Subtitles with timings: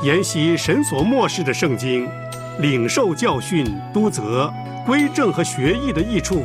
[0.00, 2.08] 研习神所漠视的圣经，
[2.60, 4.52] 领受教训、督责、
[4.86, 6.44] 归正和学艺的益处，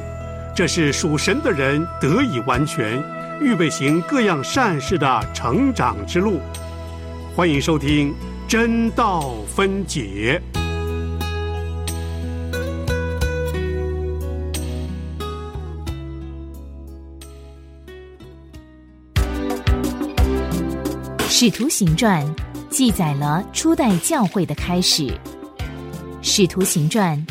[0.55, 3.00] 这是属神的人得以完全，
[3.39, 6.39] 预备行各样善事的成长之路。
[7.36, 8.09] 欢迎收听
[8.47, 10.41] 《真道分解》。
[21.29, 22.25] 使徒行传
[22.74, 25.08] 记载了初代教会的开始，
[26.23, 27.23] 使徒行传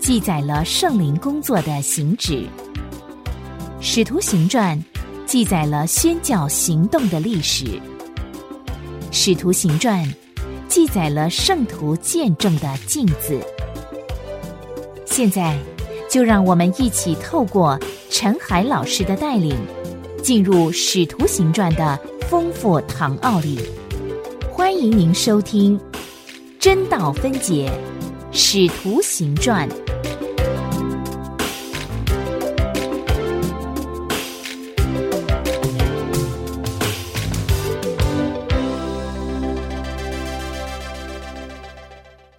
[0.00, 2.44] 记载了圣灵工作的行止，
[3.80, 4.76] 使徒行传
[5.24, 7.80] 记载了宣教行动的历史，
[9.12, 10.04] 使徒行传
[10.66, 13.40] 记载了圣徒见证的镜子。
[15.06, 15.56] 现在，
[16.10, 17.78] 就让我们一起透过
[18.10, 19.56] 陈海老师的带领，
[20.24, 21.96] 进入使徒行传的。
[22.28, 23.58] 丰富堂奥里，
[24.58, 25.78] 欢迎您收听
[26.58, 27.70] 《真道分解
[28.32, 29.68] 使徒行传》。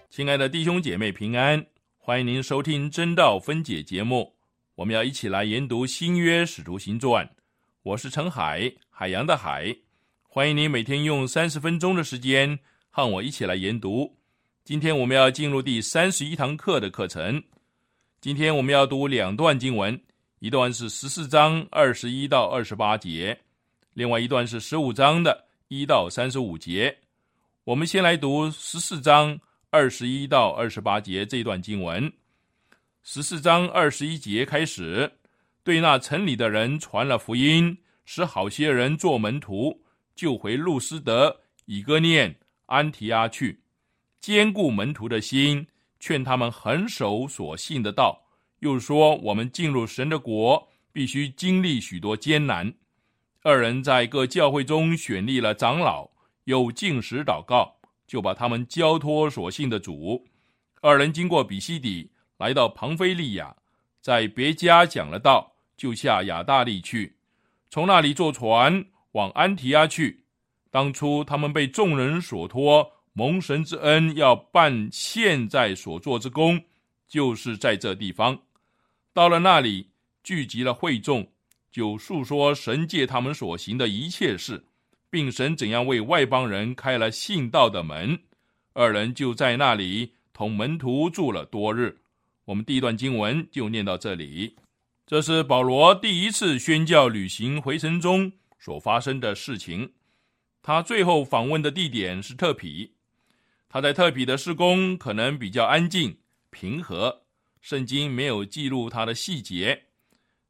[0.10, 1.66] 亲爱的弟兄姐妹平安，
[1.98, 4.36] 欢迎您收听《真道分解》节目。
[4.76, 7.30] 我们要一起来研读新约使徒行传。
[7.82, 9.74] 我是陈海，海洋的海。
[10.32, 12.60] 欢迎您每天用三十分钟的时间
[12.92, 14.16] 和我一起来研读。
[14.64, 17.42] 今天我们要进入第三十一堂课的课程。
[18.22, 20.00] 今天我们要读两段经文，
[20.38, 23.40] 一段是十四章二十一到二十八节，
[23.96, 26.96] 另外一段是十五章的一到三十五节。
[27.64, 29.36] 我们先来读十四章
[29.72, 32.14] 二十一到二十八节这段经文。
[33.02, 35.12] 十四章二十一节开始。
[35.64, 39.82] 对那城里的人传了福音，使好些人做门徒，
[40.20, 43.58] 就回路斯德、以哥念、安提阿去，
[44.20, 45.66] 兼顾门徒的心，
[45.98, 48.22] 劝他们恒守所信的道。
[48.60, 52.74] 又说：我们进入神的国，必须经历许多艰难。
[53.44, 56.10] 二人在各教会中选立了长老，
[56.44, 57.74] 又进食祷告，
[58.06, 60.28] 就把他们交托所信的主。
[60.82, 63.56] 二人经过比西底，来到庞菲利亚，
[64.02, 65.56] 在别家讲了道。
[65.78, 67.16] 就下亚大利去，
[67.70, 68.84] 从那里坐船
[69.14, 70.19] 往安提阿去。
[70.72, 76.62] 当初他们被众人所托，蒙神之恩，要办现在所做之功，
[77.08, 78.40] 就是在这地方。
[79.14, 79.90] 到了那里，
[80.24, 81.28] 聚集了会众，
[81.72, 84.64] 就述说神借他们所行的一切事，
[85.10, 88.20] 并神怎样为外邦人开了信道的门。
[88.74, 91.98] 二人就在那里同门徒住了多日。
[92.46, 94.56] 我们第一段经文就念到这里。
[95.06, 99.92] 这是保罗第一次宣教旅行回程中所发生的事情。
[100.70, 102.94] 他最后访问的地点是特皮。
[103.68, 106.20] 他在特皮的施工可能比较安静
[106.52, 107.24] 平和，
[107.60, 109.86] 圣经没有记录他的细节。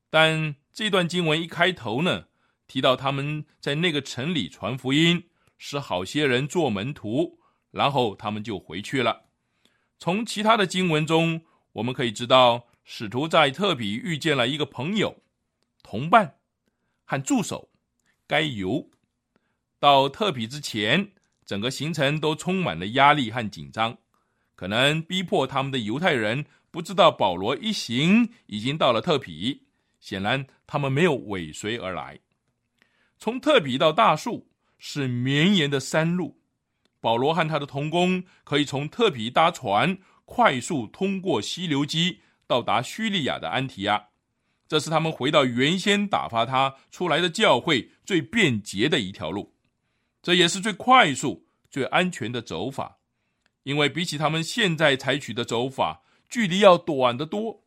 [0.09, 2.25] 但这段经文一开头呢，
[2.67, 5.23] 提到他们在那个城里传福音，
[5.57, 7.39] 使好些人做门徒，
[7.71, 9.27] 然后他们就回去了。
[9.97, 12.67] 从其他的经文中，我们可以知道。
[12.83, 15.21] 使徒在特比遇见了一个朋友、
[15.81, 16.39] 同伴
[17.05, 17.69] 和助手
[18.27, 18.89] 该由。
[19.79, 21.11] 到特比之前，
[21.45, 23.97] 整个行程都充满了压力和紧张，
[24.55, 29.63] 可能逼迫他们的犹太人不知道保罗一行已经到了特比。
[29.99, 32.19] 显然，他们没有尾随而来。
[33.17, 36.39] 从特比到大树是绵延的山路，
[37.01, 42.19] 保罗和他的同工可以从特比搭船，快速通过溪流机。
[42.47, 44.07] 到达叙利亚的安提亚，
[44.67, 49.53] 这是他们回到原先打发他出来的教会最便捷的一条路，
[50.21, 52.99] 这也是最快速、最安全的走法。
[53.63, 57.63] 因为比起他们现在采取的走法，距离要短得多。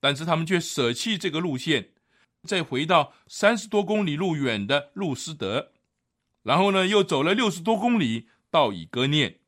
[0.00, 1.90] 但是他们却舍弃这个路线，
[2.44, 5.72] 再回到三十多公里路远的路斯德，
[6.42, 9.40] 然后呢，又走了六十多公里到以哥念，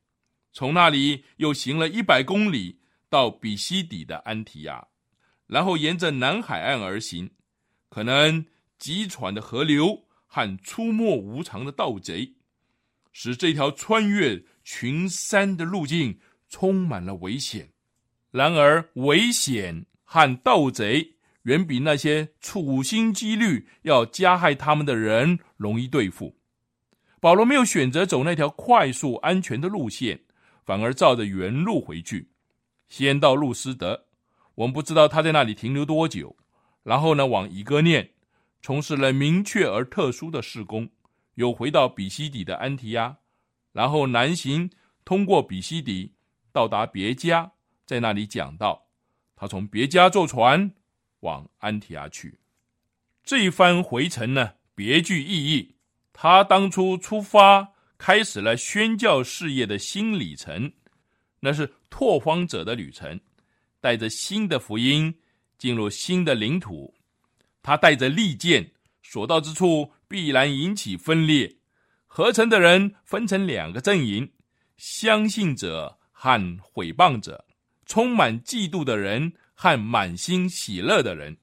[0.52, 2.80] 从那里又行了一百公里。
[3.12, 4.88] 到比西底的安提亚，
[5.46, 7.30] 然后沿着南海岸而行，
[7.90, 8.46] 可能
[8.78, 12.32] 急喘的河流和出没无常的盗贼，
[13.12, 16.18] 使这条穿越群山的路径
[16.48, 17.68] 充满了危险。
[18.30, 26.38] 然而，危险和盗贼远比那些处心积虑要加害他们的人容易对付。
[27.20, 30.22] 保罗没有选择走那条快速安全的路线，
[30.64, 32.30] 反而照着原路回去。
[32.88, 34.06] 先到路斯德，
[34.54, 36.34] 我们不知道他在那里停留多久。
[36.84, 38.12] 然后呢，往以哥念，
[38.62, 40.88] 从事了明确而特殊的事工，
[41.34, 43.18] 又回到比西底的安提亚，
[43.72, 44.70] 然后南行，
[45.04, 46.14] 通过比西底
[46.52, 47.52] 到达别家，
[47.84, 48.86] 在那里讲道。
[49.34, 50.72] 他从别家坐船
[51.20, 52.38] 往安提亚去。
[53.24, 55.74] 这一番回程呢，别具意义。
[56.12, 60.72] 他当初出发，开始了宣教事业的新里程，
[61.40, 63.18] 那是拓荒者的旅程，
[63.80, 65.12] 带着新的福音
[65.58, 66.94] 进入新的领土。
[67.62, 68.72] 他带着利剑，
[69.02, 71.56] 所到之处必然引起分裂。
[72.06, 74.32] 合成的人分成两个阵营：
[74.76, 77.46] 相信者和毁谤者，
[77.86, 81.38] 充满嫉妒的人和满心喜乐的人。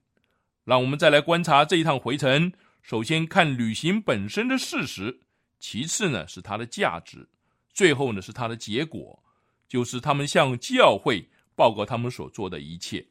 [0.65, 2.51] 让我们再来观察这一趟回程。
[2.81, 5.19] 首先看旅行本身的事实，
[5.59, 7.27] 其次呢是它的价值，
[7.73, 9.23] 最后呢是它的结果，
[9.67, 13.05] 就是他们向教会报告他们所做的一切。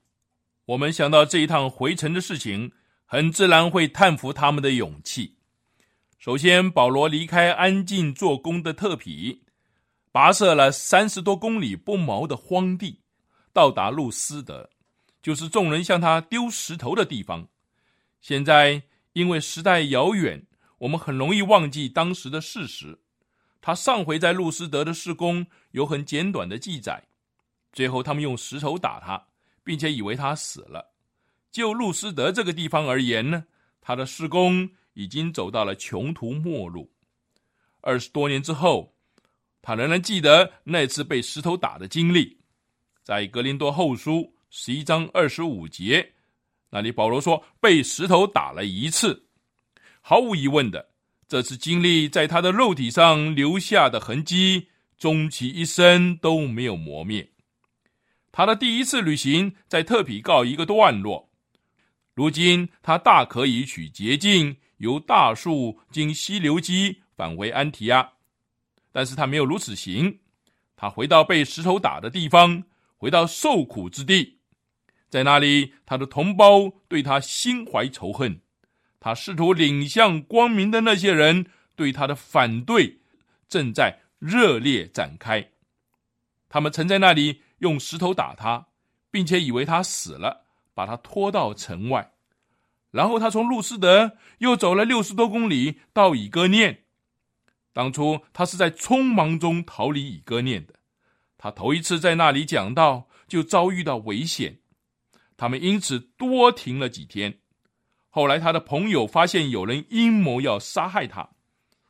[0.66, 2.72] 我们想到这一趟回程的事情，
[3.10, 5.38] 很自然会叹服他们的勇气。
[6.18, 9.42] 首先，保罗离开安静做工的特匹，
[10.12, 13.00] 跋涉了三十多公里不毛的荒地，
[13.54, 14.68] 到达路斯德，
[15.22, 17.48] 就是众人向他丢石头的地方。
[18.20, 18.82] 现在。
[19.14, 20.46] 因为时代遥远，
[20.76, 22.96] 我们很容易忘记当时的事实。
[23.60, 27.02] 他上回在路斯德的施工有很简短的记载，
[27.72, 29.26] 最后他们用石头打他，
[29.64, 30.87] 并且以为他死了。
[31.50, 33.44] 就路斯德这个地方而言呢，
[33.80, 36.90] 他的施工已经走到了穷途末路。
[37.80, 38.94] 二十多年之后，
[39.62, 42.38] 他仍然记得那次被石头打的经历，
[43.02, 46.12] 在格林多后书十一章二十五节。
[46.70, 49.26] 那里保罗说被石头打了一次，
[50.00, 50.90] 毫无疑问的，
[51.26, 54.68] 这次经历在他的肉体上留下的痕迹，
[54.98, 57.30] 终其一生都没有磨灭。
[58.30, 61.27] 他的第一次旅行在特比告一个段落，
[62.18, 68.10] 如今他大可以取捷径，由大树经溪流基返回安提亚，
[68.90, 70.18] 但是他没有如此行，
[70.74, 72.64] 他回到被石头打的地方，
[72.96, 74.40] 回到受苦之地。
[75.08, 78.40] 在那里，他的同胞对他心怀仇恨，
[78.98, 82.98] 他试图领向光明的那些人对他的反对
[83.48, 85.50] 正在热烈展开。
[86.48, 88.66] 他们曾在那里用石头打他，
[89.08, 90.47] 并且以为他死了，
[90.78, 92.12] 把他拖到城外。
[92.92, 96.84] 然后他从路斯德又走了六十多公里到以哥念。
[97.72, 100.74] 当初他是在匆忙中逃离以哥念的，
[101.36, 104.60] 他头一次在那里讲道，就遭遇到危险。
[105.36, 107.40] 他们因此多停了几天。
[108.08, 111.28] 后来，他的朋友发现有人阴谋要杀害他，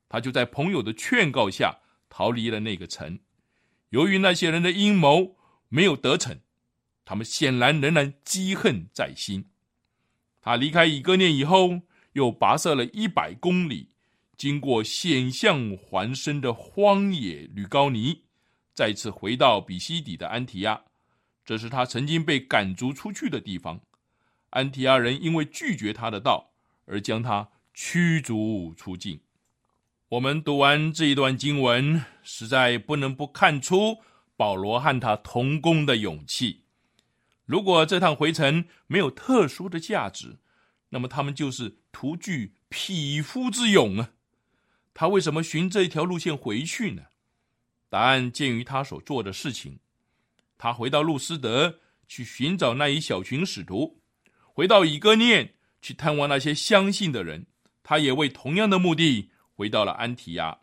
[0.08, 1.76] 他就在朋友的劝告下
[2.08, 3.19] 逃离了那个城。
[3.91, 5.37] 由于那些人的阴谋
[5.69, 6.41] 没有得逞，
[7.08, 9.46] 他们显然仍然积恨在心。
[10.43, 11.81] 他离开以哥念以后，
[12.12, 13.88] 又跋涉了一百公里，
[14.37, 18.25] 经过险象环生的荒野吕高尼，
[18.75, 20.82] 再次回到比西底的安提亚。
[21.46, 23.81] 这是他曾经被赶逐出去的地方。
[24.50, 26.50] 安提亚人因为拒绝他的道，
[26.84, 29.19] 而将他驱逐出境。
[30.10, 33.96] 我们读完这一段经文，实在不能不看出
[34.37, 36.64] 保罗和他同工的勇气。
[37.49, 40.37] 如果这趟回程没有特殊的价值，
[40.91, 44.11] 那么他们就是徒具匹夫之勇啊！
[44.93, 47.05] 他为什么寻这一条路线回去呢？
[47.89, 49.79] 答案见于他所做的事情。
[50.58, 54.03] 他回到路斯德去寻找那一小群使徒，
[54.53, 57.46] 回到以哥念去探望那些相信的人。
[57.82, 60.58] 他也为同样的目的回到了安提亚。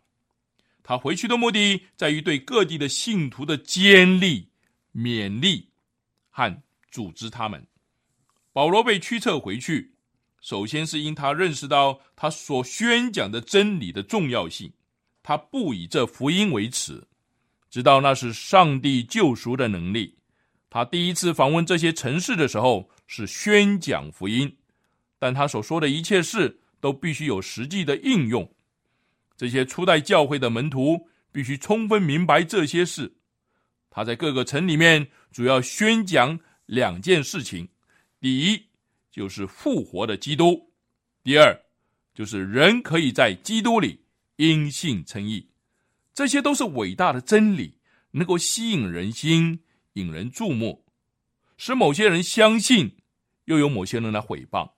[0.84, 4.50] 他回去的目的在于对各地的信徒的坚立、
[4.94, 5.70] 勉励
[6.30, 6.62] 和
[6.96, 7.62] 组织他们。
[8.54, 9.92] 保罗被驱策回去，
[10.40, 14.72] 首先是因他认识到他所宣讲的真理的重要性，
[15.22, 17.06] 他不以这福音为耻。
[17.68, 20.16] 知道那是上帝救赎的能力。
[20.70, 24.56] 他第一次访问这些城市的时候是宣讲福音，
[25.18, 28.50] 但他所说的一切事都必须有实际的应用。
[29.36, 33.14] 这些初代教会的门徒必须充分明白这些事。
[33.90, 37.68] 他在各个城里面主要宣讲两件事情：
[38.20, 38.66] 第一
[39.10, 40.70] 就是复活的基督；
[41.22, 41.58] 第二
[42.12, 44.00] 就是人可以在基督里
[44.36, 45.48] 因信称义。
[46.12, 47.78] 这些都是伟大的真理，
[48.12, 49.60] 能够吸引人心、
[49.94, 50.84] 引人注目，
[51.56, 52.96] 使某些人相信，
[53.44, 54.72] 又有某些人来毁谤。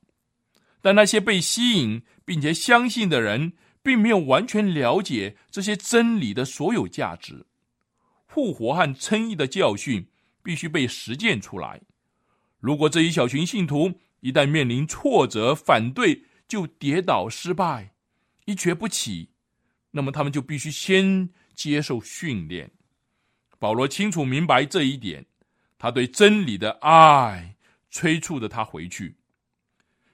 [0.80, 3.52] 但那些被吸引并且相信的人，
[3.82, 7.46] 并没有完全了解这些真理的所有价值。
[8.26, 10.08] 复活和称义的教训
[10.48, 11.78] 必须被实践出来。
[12.58, 17.92] 如果这一小群信徒一旦面临挫折、反对，就跌倒、失败，
[18.46, 19.28] 一蹶不起。
[19.90, 22.70] 那么他们就必须先接受训练，
[23.58, 25.26] 保罗清楚明白这一点，
[25.76, 27.54] 他对真理的爱
[27.90, 29.18] 催促着他回去。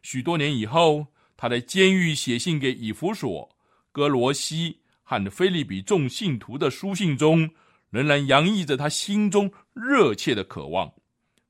[0.02, 3.56] 许多年以后，他在监狱写信给以弗所、
[3.92, 7.48] 哥罗西和菲利比众信徒的书信中，
[7.90, 10.94] 仍然洋溢着他心中热切的渴望，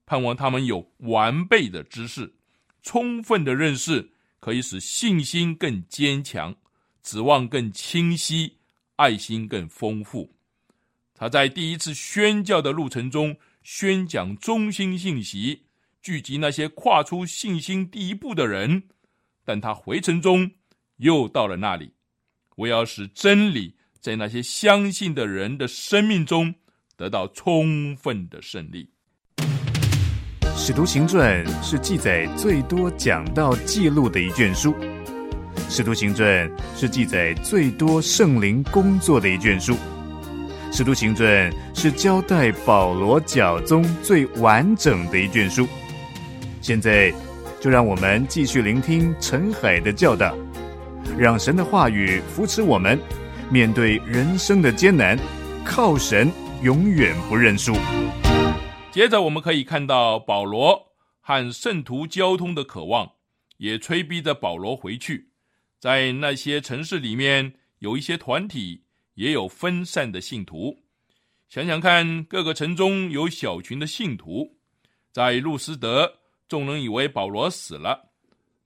[0.07, 2.35] 盼望他们有完备的知识，
[2.83, 6.57] 充分的认识，可以使信心更坚强，
[7.03, 8.57] 指望更清晰，
[8.97, 10.35] 爱心更丰富。
[11.15, 15.63] 他在第一次宣教的路程中，宣讲中心信息，
[16.03, 18.85] 聚集那些跨出信心第一步的人。
[19.45, 20.51] 但他回程中
[20.97, 21.93] 又到了那里，
[22.57, 26.55] 我要使真理在那些相信的人的生命中
[26.97, 28.89] 得到充分的胜利。
[30.57, 34.73] 《使徒行传》是记载最多讲道记录的一卷书，
[35.69, 39.75] 《使徒行传》是记载最多圣灵工作的一卷书。
[40.73, 41.29] 《使徒行传》
[41.75, 45.69] 是交代保罗教宗最完整的一卷书。
[46.61, 47.13] 现在，
[47.61, 50.35] 就让我们继续聆听陈海的教导，
[51.19, 52.99] 让神的话语扶持我们，
[53.51, 55.19] 面对人生的艰难，
[55.65, 56.31] 靠神
[56.65, 57.75] 永远不认输。
[58.91, 63.13] 接着，我们可以看到保罗和圣徒交通的渴望，
[63.59, 65.29] 也催逼着保罗回去。
[65.79, 68.83] 在那些城市里面，有一些团体。
[69.15, 70.77] 也有分散的信徒，
[71.49, 74.57] 想想看，各个城中有小群的信徒。
[75.13, 76.19] 在路斯德，
[76.49, 78.11] 众人以为保罗死了，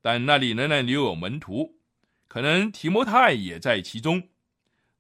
[0.01, 1.77] 但那里仍然留有门徒，
[2.29, 4.23] 可能提摩太也在其中。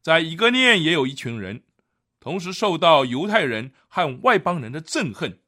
[0.02, 1.62] 在以哥念也有一群人，
[2.28, 5.40] 同时受到犹太人和外邦人的憎恨。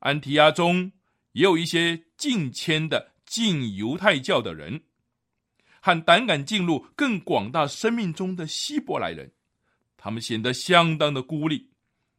[0.00, 0.90] 安提亚中
[1.30, 4.82] 也有一些近迁的进犹太教的人。
[5.80, 9.30] 和胆敢进入更广大生命中的希伯来人，
[9.96, 11.70] 他们显得相当的孤立。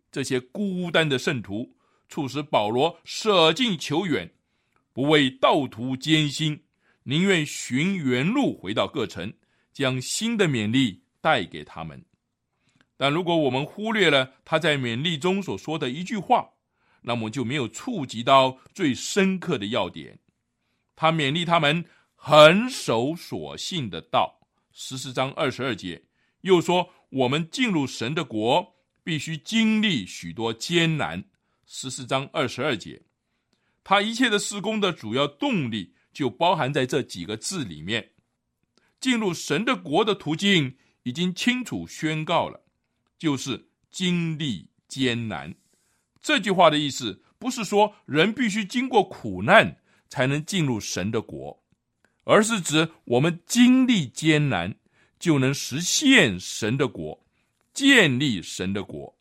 [0.10, 1.76] 这些孤单的圣徒
[2.08, 4.34] 促使保罗舍近求远，
[4.94, 6.64] 不为道途艰辛，
[7.04, 9.34] 宁愿寻原路回到各城，
[9.74, 12.06] 将新的勉励带给他们。
[12.98, 16.50] 但如果我们忽略了他在勉励中所说的一句话，
[17.02, 20.20] 那么就没有触及到最深刻的要点。
[20.96, 21.86] 他勉励他们。
[22.26, 26.02] 恒守所信的道，十四章二十二节
[26.40, 31.26] 又说，我们进入神的国，必须经历许多艰难。
[31.66, 33.02] 十四章二十二节，
[33.84, 38.12] 他一切的施工的主要动力就包含在这几个字里面。
[39.02, 42.63] 进入神的国的途径已经清楚宣告了，
[43.18, 45.54] 就是经历艰难。
[46.22, 49.78] 这句话的意思不是说人必须经过苦难
[50.10, 51.64] 才能进入神的国。
[52.26, 54.76] 而是指我们经历艰难，
[55.20, 57.26] 就能实现神的国，
[57.74, 59.18] 建立神的国。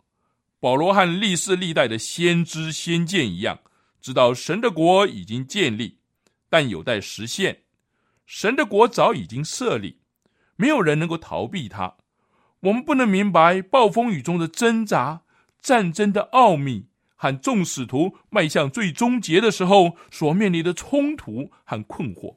[0.61, 3.59] 保罗和历世历代的先知先见一样，
[4.01, 5.99] 知道神的国已经建立，
[6.49, 7.65] 但有待实现。
[8.25, 9.99] 神的国早已经设立，
[10.55, 11.97] 没有人能够逃避它。
[12.63, 15.23] 我们不能明白暴风雨中的挣扎、
[15.61, 22.37] 战争的奥秘，和众使徒迈向最终结的时候所面临的冲突和困惑。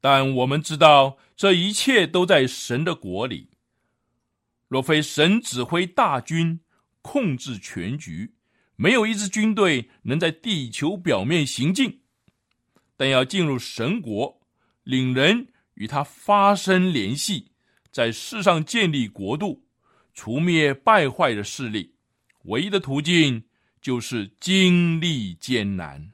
[0.00, 3.48] 但我们知道，这一切都在神的国里。
[4.68, 6.60] 若非神指挥大军，
[7.02, 8.34] 控制全局，
[8.76, 12.00] 没有一支军队能在地球表面行进。
[12.96, 14.40] 但要进入神国，
[14.84, 17.49] 领人与他发生联系，
[17.92, 19.64] 在世上建立国度，
[20.14, 21.94] 除灭败坏的势力，
[22.44, 23.44] 唯一的途径
[23.80, 26.10] 就是经历艰难。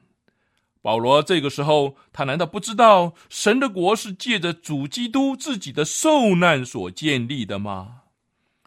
[0.81, 8.03] 保罗这个时候，他难道不知道神的国是借着主基督自己的受难所建立的吗？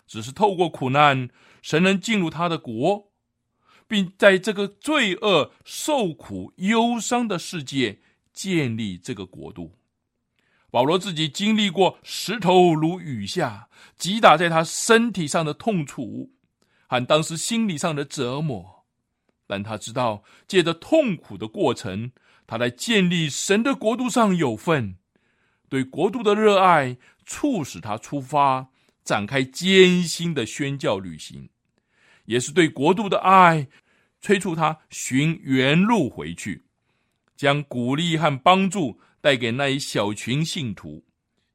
[0.07, 1.31] 只是透过苦难，
[1.63, 3.11] 神能进入他的国，
[3.89, 8.01] 并在这个罪恶、受苦、忧伤的世界
[8.35, 9.80] 建立这个国度。
[10.71, 16.31] 保罗自己经历过石头如雨下击打在他身体上的痛楚，
[16.87, 18.85] 和当时心理上的折磨。
[19.47, 22.13] 但他知道，借着痛苦的过程，
[22.47, 24.97] 他在建立神的国度上有份。
[25.69, 26.97] 对国度的热爱
[27.27, 28.69] 促使他出发，
[29.05, 31.49] 展开艰辛的宣教旅行，
[32.27, 33.69] 也是对国度的爱
[34.21, 36.65] 催促他寻原路回去，
[37.37, 41.05] 将鼓励和帮助带给那一小群信徒。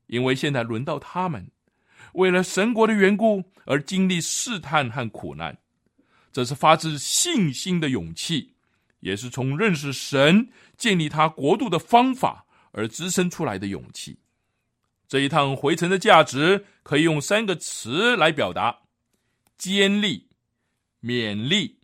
[0.07, 1.50] 因为现在轮到他们，
[2.13, 5.57] 为了神国的缘故而经历试探和苦难。
[6.31, 8.53] 这是发自信心的勇气，
[9.00, 14.19] 也是从认识神、建立他国度的方法而滋生出来的勇气。
[15.07, 18.81] 这一趟回程的价值可以用三个词来表达：
[19.57, 20.27] 坚立、
[21.01, 21.79] 勉励、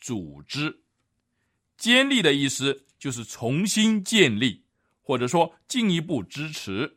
[0.00, 0.80] 组织。
[1.76, 4.64] 坚立的意思就是重新建立，
[5.06, 6.96] 或者说进一步支持。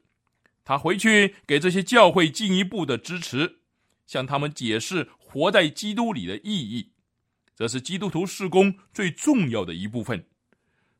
[0.66, 3.60] 他回去给这些教会进一步的支持，
[4.08, 6.92] 向他们解释活在基督里的意义。
[7.56, 10.26] 这是基督徒事工最重要的一部分。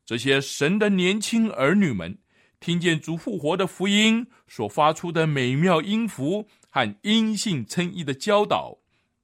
[0.06, 2.16] 这些神的年轻儿女们
[2.60, 8.78] 听见主复活的福音所发出的美妙音符和音信称义的教导，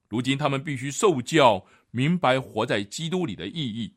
[0.09, 3.95] 如今他们必须受教，明白活在基督里的意义。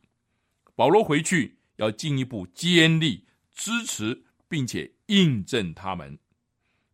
[0.76, 6.18] 保罗回去要进一步坚立、支持，并且印证他们，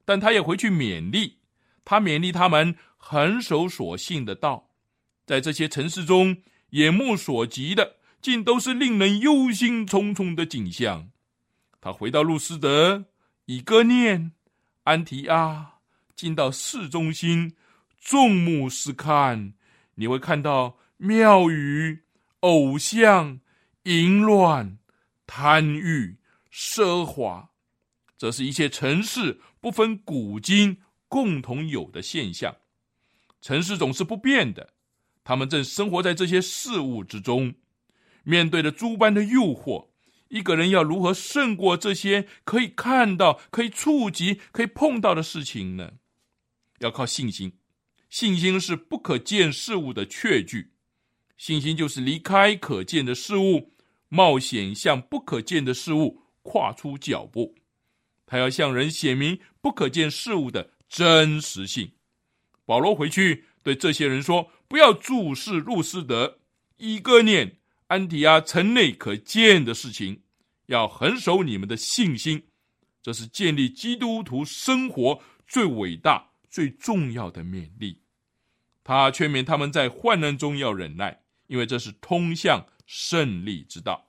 [0.05, 1.39] 但他也回去勉励，
[1.85, 4.71] 他勉励他们恒守所信的道，
[5.25, 6.37] 在这些城市中，
[6.71, 11.11] 眼目所及的竟都是令人忧心忡忡的景象。
[11.81, 13.07] 他回到路斯德、
[13.45, 14.33] 以哥念、
[14.85, 15.75] 安提阿，
[16.15, 17.55] 进到市中心，
[18.01, 19.55] 众目四看，
[19.95, 22.03] 你会看到庙宇、
[22.41, 23.41] 偶像。
[23.87, 24.79] 淫乱、
[25.29, 26.17] 贪欲、
[26.59, 27.51] 奢华，
[28.17, 32.57] 这是一些城市不分古今共同有的现象。
[33.43, 34.73] 城市总是不变的，
[35.23, 37.57] 他们正生活在这些事物之中，
[38.25, 39.89] 面对着诸般的诱惑。
[40.29, 45.93] 一个人要如何胜过这些可以看到、可以触及、可以碰到的事情呢？
[46.79, 47.53] 要靠信心。
[48.09, 50.73] 信心是不可见事物的确据，
[51.37, 53.75] 信心就是离开可见的事物。
[54.09, 57.57] 冒险向不可见的事物跨出脚步，
[58.25, 61.91] 他要向人显明不可见事物的真实性。
[62.65, 66.39] 保罗回去对这些人说：“不要注视路斯德、
[66.77, 70.23] 伊哥念、安提阿城内可见的事情，
[70.67, 72.45] 要恒守你们的信心。
[73.03, 78.01] 这是建立基督徒生活最伟大、最重要的勉励。”
[78.85, 82.65] 他劝勉他们在患难中要忍耐，因为这是通向。
[82.89, 84.07] 胜利之道，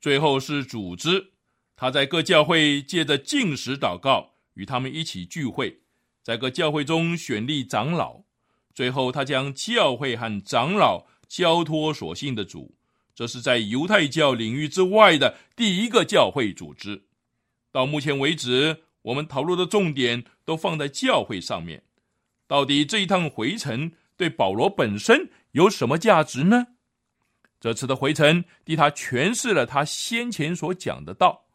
[0.00, 1.29] 最后是组织。
[1.80, 5.80] 他在各教会借着进食祷告，与他们一起聚会，
[6.22, 8.20] 在各教会中选立长老。
[8.74, 12.76] 最后，他将教会和长老交托所信的主。
[13.14, 17.04] 这是在犹太教领域之外的第一个教会组织。
[17.72, 21.82] 到目前为止，我们讨论的重点都放在教会上面。
[22.46, 26.66] 到底这一趟回程对保罗本身有什么价值呢？
[27.58, 31.46] 这次的回程替他诠释了他先前所讲的道。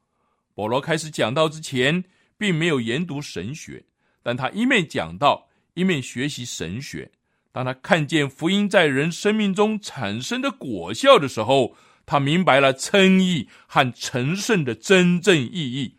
[0.56, 2.04] 保罗开始讲道之前，
[2.38, 3.86] 并没有研读神学，
[4.24, 7.12] 但他一面讲道，一面学习神学。
[7.52, 15.98] 当他看见福音在人生命中产生的果效的时候，他明白了称义和成圣的真正意义。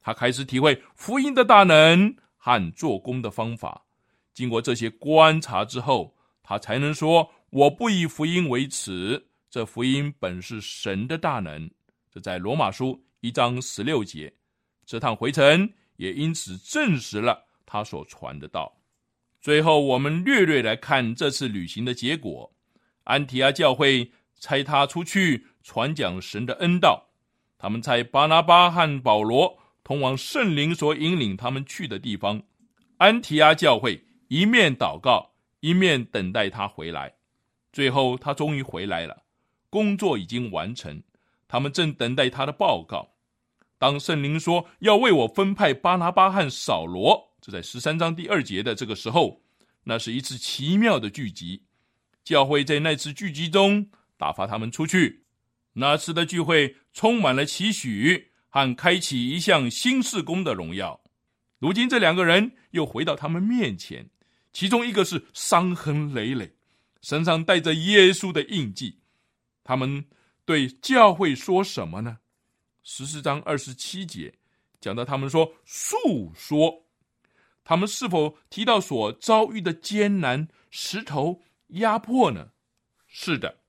[0.00, 3.84] 他开始体会福音的大能和做工的方法。
[4.32, 11.70] 经过这些观察之后，他才能说：“我不以福音为耻。”这福音本是神的大能，
[12.10, 14.30] 这在罗马书一章十六节。
[14.84, 18.82] 这趟回程也因此证实了他所传的道。
[19.40, 22.54] 最后，我们略略来看这次旅行的结果。
[23.04, 27.02] 安提阿教会差他出去传讲神的恩道。
[27.56, 32.42] 他们差巴拿巴和保罗通往圣灵所引领他们去的地方。
[32.98, 37.14] 安提阿教会一面祷告，一面等待他回来。
[37.72, 39.24] 最后，他终于回来了。
[39.70, 41.02] 工作已经完成，
[41.48, 43.12] 他们正等待他的报告。
[43.78, 49.42] 当圣灵说要为我分派巴拿巴和扫罗，这在十三章第二节的这个时候，
[49.84, 51.62] 那是一次奇妙的聚集。
[52.22, 55.24] 教会在那次聚集中打发他们出去。
[55.74, 61.02] 那次的聚会充满了期许和开启一项新事工的荣耀。
[61.58, 64.08] 如今这两个人又回到他们面前，
[64.52, 66.54] 其中一个是伤痕累累，
[67.02, 69.00] 身上带着耶稣的印记。
[69.62, 70.06] 他们
[70.44, 72.18] 对教会说什么呢？
[72.86, 74.34] 十四章二十七节
[74.78, 75.96] 讲到，他们说诉
[76.36, 76.84] 说，
[77.64, 82.50] 他们是否提到所遭遇的艰难、石头压迫呢？
[83.08, 83.60] 是的，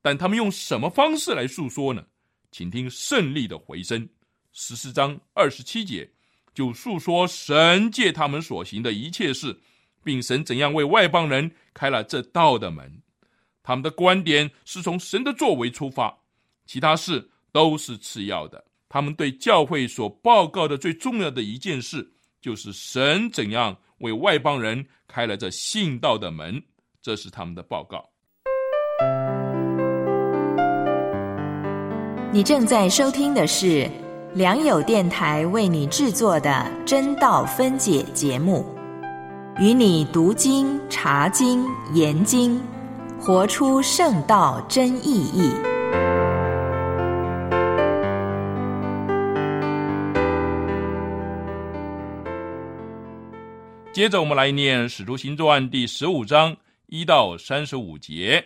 [0.00, 2.06] 但他们用什么方式来诉说呢？
[2.52, 4.08] 请听胜利的回声。
[4.52, 6.12] 十四章二十七节
[6.54, 9.58] 就诉说神借他们所行的一切事，
[10.04, 13.02] 并神怎样为外邦人开了这道的门。
[13.64, 16.20] 他们的观点是从神的作为出发，
[16.64, 18.64] 其他事都是次要的。
[18.88, 26.62] 他们对教会所报告的最重要的一件事，就是神怎样为外邦人开了这信道的门。
[27.00, 28.04] 这是他们的报告。
[32.32, 33.90] 你正在收听的是
[34.34, 38.64] 良友电台为你制作的真道分解节目，
[39.58, 42.60] 与你读经、查经、研经。
[43.20, 45.71] 活出圣道真意义。
[53.92, 58.42] 接着，我们来念《使徒行传》第十五章一到三十五节。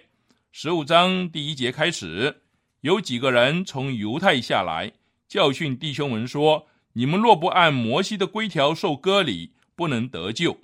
[0.51, 2.43] 十五章第一节开始，
[2.81, 4.93] 有几个人从犹太下来，
[5.29, 10.59] 教训弟兄们说：“你们若不按摩西的规条受割礼，不能得救。”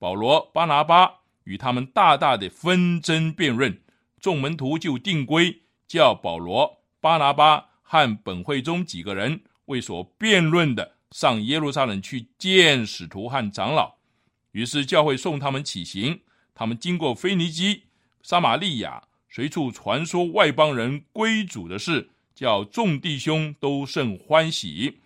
[0.00, 1.12] 保罗、巴拿巴
[1.44, 3.78] 与他们大大的纷争辩论，
[4.18, 13.94] 众门徒就定规，叫保罗、巴拿巴和本会中几个人为所辩论的，上耶路撒冷去见使徒和长老。
[14.52, 16.20] 于是教会送他们起行，
[16.54, 17.82] 他们经过腓尼基、
[18.22, 24.98] 撒玛利亚，随处传说外邦人归主的事，叫众弟兄都甚欢喜。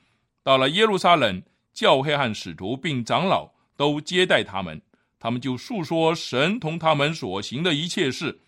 [0.42, 4.80] 到了耶路撒冷，教会和使徒并长老都接待他们，
[5.18, 8.40] 他们就述说神同他们所行的一切事。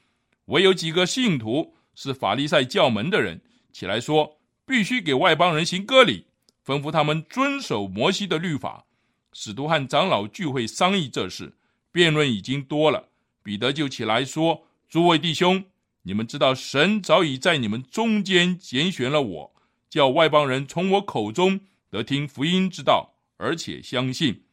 [0.46, 3.40] 唯有几个信徒是法利赛教门的人，
[3.72, 6.26] 起来说必须给外邦人行割礼，
[6.64, 8.86] 吩咐他们遵守摩西的律法。
[9.32, 11.52] 使徒和长老聚会商议这事，
[11.92, 13.08] 辩论已经多了。
[13.42, 15.64] 彼得就起来说：“诸位弟兄，
[16.02, 19.54] 你们知道神早已在你们中间拣选了我，
[19.88, 21.60] 叫外邦人从我口中
[21.90, 24.44] 得听福音之道，而且相信。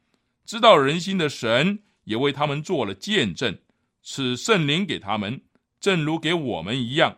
[0.46, 3.58] 知道人心的神也为他们做了见证，
[4.04, 5.42] 赐圣灵给他们，
[5.80, 7.18] 正如给我们一样。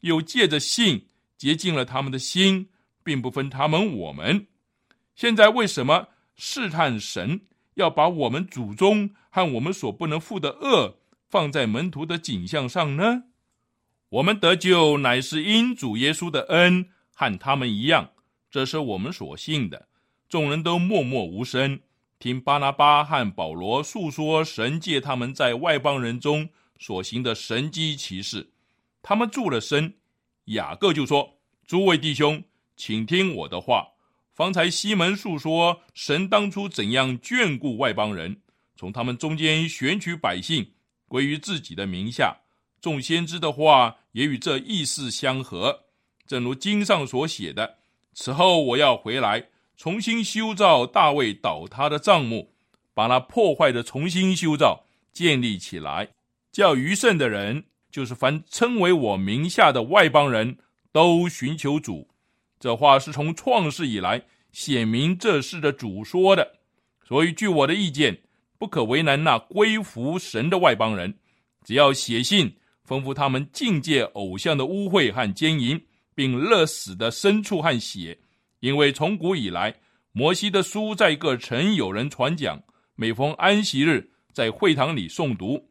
[0.00, 1.06] 又借着信
[1.38, 2.68] 洁净了他们的心，
[3.02, 4.46] 并不分他们我们。
[5.14, 7.40] 现在为什么？”试探神
[7.74, 13.24] 要把我们祖宗和我们所不能负的恶放在门徒的景象上呢？
[14.10, 18.10] 我们得救乃是因主耶稣的恩，和他们一样，
[18.50, 19.88] 这是我们所信的。
[20.28, 21.80] 众人都默默无声，
[22.18, 28.52] 听巴拿巴和保罗诉说神借他们在外邦人中所行的神迹奇事。
[29.02, 29.94] 他们住了身，
[30.46, 32.42] 雅各就说：“诸位弟兄，
[32.76, 33.88] 请听我的话。”
[34.34, 38.40] 方才西门述说神当初怎样眷顾外邦人，
[38.76, 40.72] 从他们中间选取百姓
[41.06, 42.36] 归于自己的名下。
[42.80, 45.84] 众先知的话也与这意思相合，
[46.26, 47.76] 正如经上所写的
[48.12, 52.52] ：“此后我要回来，重新修造大卫倒塌的帐幕，
[52.92, 56.08] 把那破坏的重新修造建立起来，
[56.50, 60.58] 叫余剩的人，就是凡称为我名下的外邦人
[60.90, 62.08] 都寻求主。”
[62.64, 66.50] 这话是从创世以来显明这事的主说的，
[67.06, 68.18] 所以据我的意见，
[68.56, 71.14] 不可为难那归服神的外邦人，
[71.62, 72.56] 只要写信
[72.88, 75.78] 吩咐他们境界偶像的污秽和奸淫，
[76.14, 78.18] 并勒死的牲畜和血。
[78.60, 79.74] 因为从古以来，
[80.12, 82.62] 摩西的书在各城有人传讲，
[82.94, 85.68] 每逢安息日在会堂里诵读。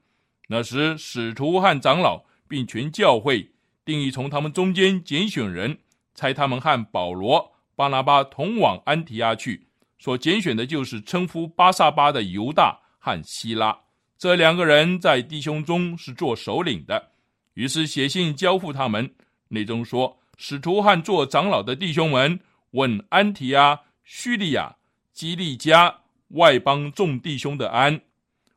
[0.48, 3.50] 那时使徒和长老并全教会
[3.84, 5.80] 定义从他们中间拣选人。
[6.16, 13.78] 差他们和保罗、巴拿巴同往安提阿去，所拣选的就是称呼巴萨巴的犹大和希拉
[14.18, 17.12] 这两个人，在弟兄中是做首领的。
[17.56, 19.14] 于是写信交付他们，
[19.50, 22.40] 内中说：使徒和做长老的弟兄们，
[22.72, 24.76] 问安提阿、叙利亚、
[25.12, 25.94] 基利加
[26.30, 28.00] 外邦众弟兄的安。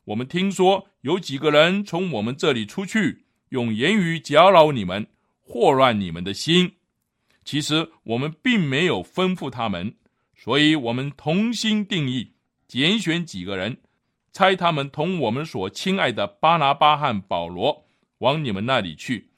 [0.04, 5.06] 我们听说有几个人从我们这里出去，用言语搅扰你们，
[5.40, 6.72] 祸乱你们的心。
[7.46, 9.94] 其实我们并没有吩咐他们，
[10.34, 12.32] 所以我们同心定义，
[12.66, 13.78] 拣选几个人，
[14.32, 17.86] 差他们同我们所亲爱的巴拿巴和保罗
[18.18, 19.30] 往你们那里去。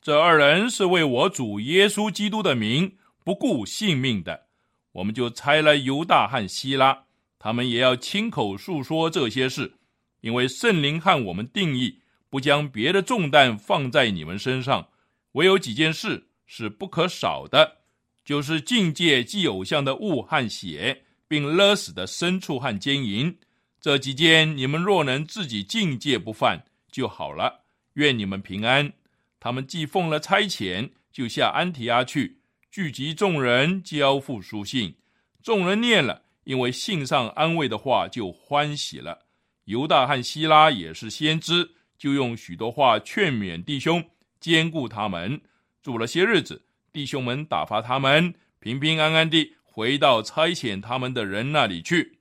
[0.00, 4.46] 这二人是为我主耶稣基督的名不顾性命的。
[4.92, 7.06] 我们就差了犹大和希拉，
[7.40, 9.74] 他们也要亲口述说这些事，
[10.20, 11.98] 因为圣灵和我们定义，
[12.30, 14.90] 不将别的重担放在你们身上，
[15.32, 16.27] 唯有几件事。
[16.48, 17.76] 是不可少的，
[18.24, 23.38] 就是境界祭偶像的物和血，并勒死的牲畜和奸淫。
[23.80, 27.60] 这几件你们若能自己境界不犯就好了。
[27.92, 28.92] 愿你们平安。
[29.38, 34.96] 他们既奉了差遣，就下安提阿去，聚集众人，交付书信。
[35.42, 39.26] 众人念了，因为信上安慰的话，就欢喜了。
[39.66, 44.02] 犹大和希拉也是先知，就用许多话劝勉弟兄，
[44.40, 45.40] 兼顾他们。
[45.82, 52.18] 住了些日子，弟兄们打发他们平平安安地回到差遣他们的人那里去。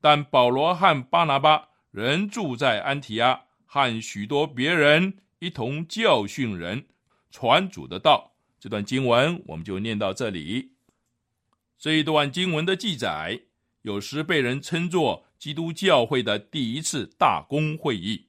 [0.00, 6.86] 但保罗和巴拿巴仍住在安提阿，和许多别人一同教训人，
[7.30, 8.34] 传主的道。
[8.58, 10.72] 这段经文我们就念到这里。
[11.78, 13.40] 这一段经文的记载，
[13.82, 18.28] 有时被人称作基督教会的第一次大公会议。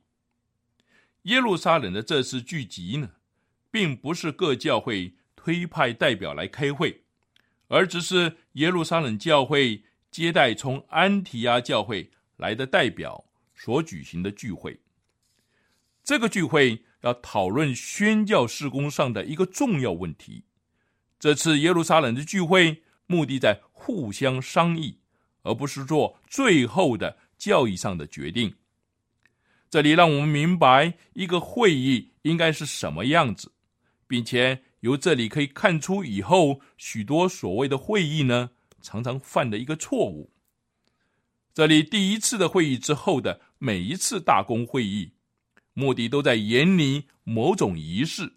[1.24, 3.12] 耶路撒冷的这次聚集呢，
[3.72, 7.04] 并不是各教会推派代表来开会，
[7.68, 13.26] 而只是耶路撒冷教会接待从安提阿教会来的代表
[13.56, 14.80] 所举行的聚会。
[16.04, 20.44] 这个聚会要讨论宣教事工上的一个重要问题。
[21.20, 25.00] 这次耶路撒冷的聚会目的在互相商议，
[25.42, 28.56] 而不是做最后的教义上的决定。
[29.70, 33.52] 这里让我们明白一个会议应该是什么样子，
[34.08, 40.32] 并且由这里可以看出以后许多所谓的会议呢，常常犯的一个错误。
[41.54, 45.12] 这里第一次的会议之后的每一次大公会议，
[45.74, 48.34] 目的都在研拟某种仪式，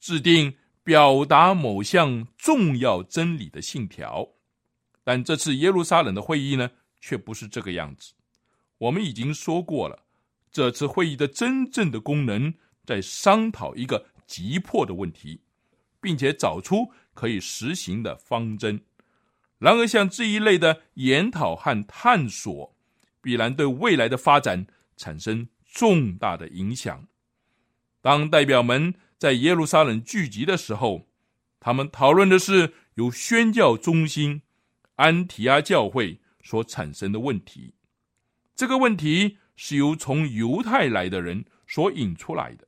[0.00, 4.28] 制定表达某项重要真理的信条。
[5.02, 8.12] 但这次耶路撒冷的会议呢，却不是这个样子。
[8.78, 10.04] 我们已经说过了。
[10.50, 15.40] 这次会议的真正的功能，在商讨一个急迫的问题，
[16.00, 18.80] 并且找出可以实行的方针。
[19.58, 22.76] 然而，像这一类的研讨和探索，
[23.20, 27.06] 必然对未来的发展产生重大的影响。
[28.00, 31.08] 当代表们在耶路撒冷聚集的时候，
[31.58, 34.42] 他们讨论的是由宣教中心
[34.96, 37.74] 安提阿教会所产生的问题。
[38.54, 39.38] 这个问题。
[39.58, 42.65] 是由从犹太来的人所引出来的。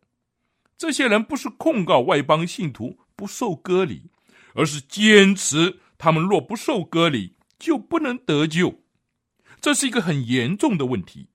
[0.78, 4.10] 这些人不是控告外邦信徒不受割礼，
[4.54, 8.80] 而是坚持他们若不受割礼就不能得救。
[9.60, 11.30] 这是一个很严重的问题。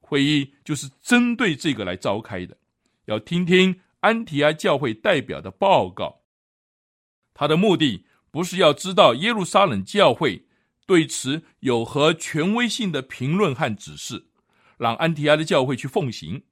[0.00, 2.56] 会议就是针对这个来召开的，
[3.04, 6.22] 要听听安提阿教会代表的报告。
[7.34, 10.46] 他的目的不是要知道耶路撒冷教会
[10.86, 14.28] 对此有何权威性的评论和指示。
[14.78, 16.42] 让安提阿的教会去奉行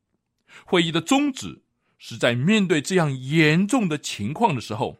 [0.66, 1.62] 会议的宗旨，
[1.98, 4.98] 是在面对这样严重的情况的时候，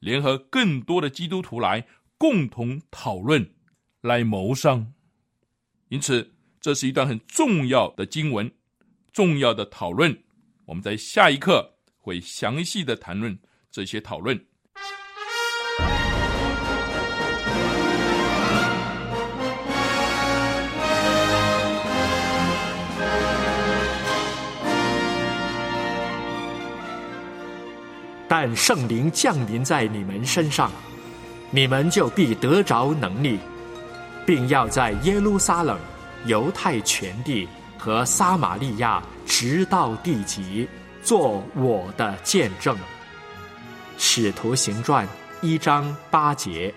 [0.00, 1.86] 联合更多的基督徒来
[2.18, 3.54] 共同讨论，
[4.00, 4.92] 来谋商。
[5.88, 8.50] 因此，这是一段很重要的经文，
[9.12, 10.24] 重要的讨论。
[10.66, 13.38] 我们在下一课会详细的谈论
[13.70, 14.44] 这些讨论。
[28.28, 30.70] 但圣灵降临在你们身上，
[31.50, 33.38] 你们就必得着能力，
[34.26, 35.78] 并要在耶路撒冷、
[36.26, 40.68] 犹太全地和撒玛利亚直到地极，
[41.02, 42.76] 做我的见证。
[43.98, 45.06] 使徒行传
[45.40, 46.74] 一章八节。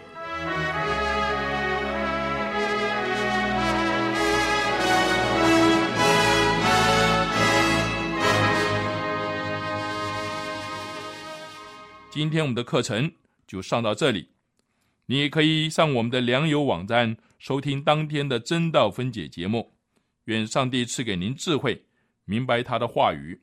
[12.18, 13.12] 今天我们的课程
[13.46, 14.28] 就上到这里，
[15.06, 19.72] 你也可以上我们的良友网站收听当天的真道分解节目。
[20.24, 21.80] 愿上帝赐给您智慧，
[22.26, 23.40] 明白他的话语。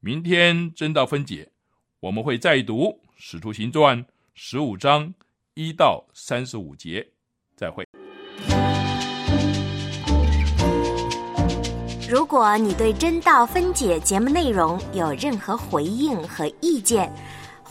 [0.00, 1.46] 明天真道分解，
[2.00, 2.84] 我们会再读
[3.18, 4.02] 《使徒行传》
[4.32, 5.12] 十五章
[5.52, 7.06] 一到三十五节。
[7.54, 7.84] 再会。
[12.08, 17.12] 如果你对真道分解节目内容有任何回应和意见，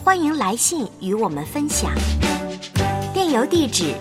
[0.04, 1.90] 欢迎来信与我们分享，
[3.12, 3.94] 电邮地址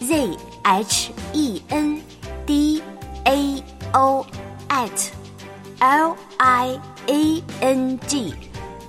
[0.00, 2.00] ：z h e n
[2.44, 2.82] d
[3.24, 4.26] a o
[4.68, 5.08] at
[5.78, 8.34] l i a n g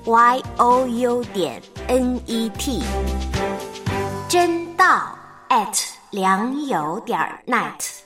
[0.06, 2.82] y o u 点 n e t，
[4.28, 5.16] 真道
[5.50, 8.04] at 良友点 net。